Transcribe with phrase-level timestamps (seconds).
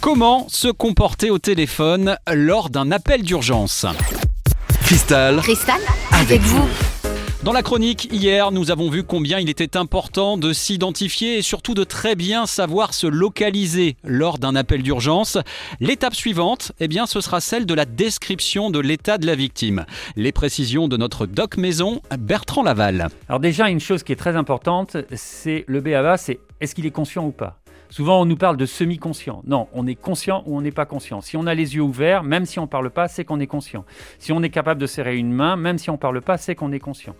[0.00, 3.84] Comment se comporter au téléphone lors d'un appel d'urgence
[4.82, 5.80] Cristal, Cristal,
[6.12, 6.68] avec vous.
[7.42, 11.74] Dans la chronique, hier, nous avons vu combien il était important de s'identifier et surtout
[11.74, 15.36] de très bien savoir se localiser lors d'un appel d'urgence.
[15.80, 19.84] L'étape suivante, eh bien, ce sera celle de la description de l'état de la victime.
[20.14, 23.08] Les précisions de notre doc maison, Bertrand Laval.
[23.28, 26.92] Alors déjà, une chose qui est très importante, c'est le BABA, c'est est-ce qu'il est
[26.92, 27.58] conscient ou pas?
[27.90, 29.42] Souvent, on nous parle de semi-conscient.
[29.46, 31.20] Non, on est conscient ou on n'est pas conscient.
[31.20, 33.46] Si on a les yeux ouverts, même si on ne parle pas, c'est qu'on est
[33.46, 33.84] conscient.
[34.18, 36.54] Si on est capable de serrer une main, même si on ne parle pas, c'est
[36.54, 37.16] qu'on est conscient.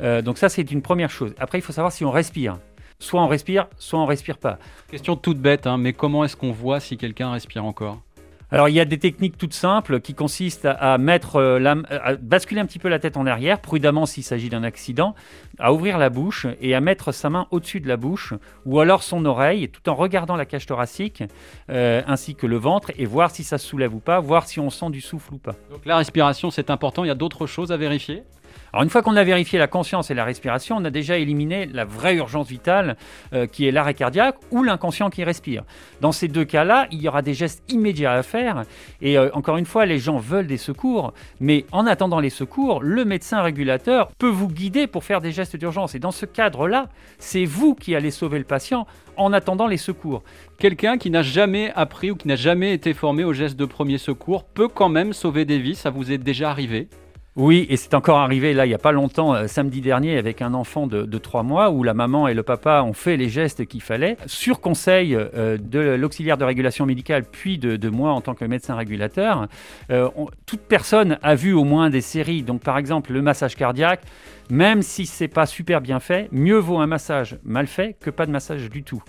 [0.00, 1.34] Euh, donc ça, c'est une première chose.
[1.38, 2.58] Après, il faut savoir si on respire.
[2.98, 4.58] Soit on respire, soit on respire pas.
[4.90, 8.02] Question toute bête, hein, mais comment est-ce qu'on voit si quelqu'un respire encore?
[8.50, 12.14] Alors il y a des techniques toutes simples qui consistent à, mettre euh, la, à
[12.16, 15.14] basculer un petit peu la tête en arrière, prudemment s'il s'agit d'un accident,
[15.58, 19.02] à ouvrir la bouche et à mettre sa main au-dessus de la bouche ou alors
[19.02, 21.22] son oreille, tout en regardant la cage thoracique
[21.70, 24.60] euh, ainsi que le ventre et voir si ça se soulève ou pas, voir si
[24.60, 25.54] on sent du souffle ou pas.
[25.70, 27.04] Donc la respiration c'est important.
[27.04, 28.24] Il y a d'autres choses à vérifier?
[28.72, 31.66] Alors une fois qu'on a vérifié la conscience et la respiration, on a déjà éliminé
[31.66, 32.96] la vraie urgence vitale
[33.32, 35.64] euh, qui est l'arrêt cardiaque ou l'inconscient qui respire.
[36.00, 38.64] Dans ces deux cas-là, il y aura des gestes immédiats à faire
[39.00, 42.80] et euh, encore une fois, les gens veulent des secours, mais en attendant les secours,
[42.82, 46.88] le médecin régulateur peut vous guider pour faire des gestes d'urgence et dans ce cadre-là,
[47.18, 50.22] c'est vous qui allez sauver le patient en attendant les secours.
[50.58, 53.98] Quelqu'un qui n'a jamais appris ou qui n'a jamais été formé aux gestes de premier
[53.98, 56.88] secours peut quand même sauver des vies, ça vous est déjà arrivé
[57.36, 60.42] oui, et c'est encore arrivé là il n'y a pas longtemps, euh, samedi dernier, avec
[60.42, 63.28] un enfant de, de 3 mois où la maman et le papa ont fait les
[63.28, 68.20] gestes qu'il fallait, sur conseil euh, de l'auxiliaire de régulation médicale, puis de, moi en
[68.20, 69.46] tant que médecin régulateur.
[69.90, 70.08] Euh,
[70.44, 74.02] toute personne a vu au moins des séries, donc par exemple le massage cardiaque,
[74.50, 78.26] même si c'est pas super bien fait, mieux vaut un massage mal fait que pas
[78.26, 79.02] de massage du tout.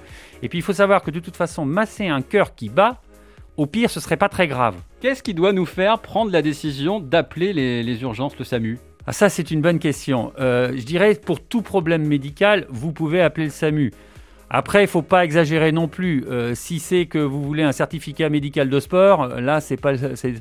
[0.44, 3.02] Et puis il faut savoir que de toute façon, masser un cœur qui bat,
[3.58, 4.76] au pire, ce serait pas très grave.
[5.02, 8.80] Qu'est-ce qui doit nous faire prendre la décision d'appeler les, urgences, le SAMU?
[9.06, 10.32] Ah, Ça, c'est une bonne question.
[10.40, 13.92] Euh, je dirais, pour tout problème médical, vous pouvez appeler le SAMU.
[14.50, 16.26] Après, il ne faut pas exagérer non plus.
[16.30, 19.94] Euh, si c'est que vous voulez un certificat médical de sport, là, ce n'est pas,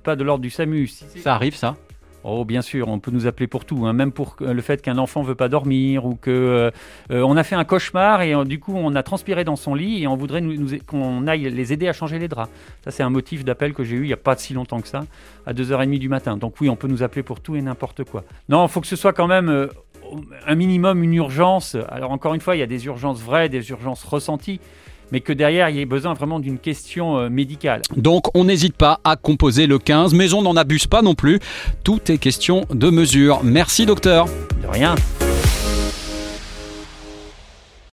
[0.02, 0.88] pas de l'ordre du SAMU.
[0.88, 1.76] ça arrive, ça?
[2.22, 4.98] Oh, bien sûr, on peut nous appeler pour tout, hein, même pour le fait qu'un
[4.98, 6.70] enfant veut pas dormir ou que euh,
[7.10, 9.74] euh, on a fait un cauchemar et euh, du coup on a transpiré dans son
[9.74, 10.42] lit et on voudrait
[10.86, 12.50] qu'on aille les aider à changer les draps.
[12.84, 14.88] Ça, c'est un motif d'appel que j'ai eu il y a pas si longtemps que
[14.88, 15.04] ça,
[15.46, 16.36] à 2h30 du matin.
[16.36, 18.24] Donc oui, on peut nous appeler pour tout et n'importe quoi.
[18.50, 19.68] Non, il faut que ce soit quand même
[20.46, 21.76] un minimum une urgence.
[21.88, 24.60] Alors encore une fois, il y a des urgences vraies, des urgences ressenties
[25.12, 27.82] mais que derrière, il y ait besoin vraiment d'une question euh, médicale.
[27.96, 31.40] Donc, on n'hésite pas à composer le 15, mais on n'en abuse pas non plus.
[31.84, 33.40] Tout est question de mesure.
[33.42, 34.26] Merci, docteur.
[34.62, 34.94] De rien.